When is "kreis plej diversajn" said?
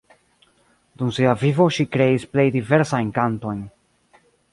1.97-3.13